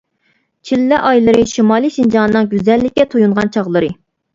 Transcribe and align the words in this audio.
چىللە 0.69 0.99
ئايلىرى 1.11 1.45
شىمالىي 1.53 1.95
شىنجاڭنىڭ 2.01 2.51
گۈزەللىككە 2.57 3.11
تويۇنغان 3.17 3.59
چاغلىرى. 3.59 3.97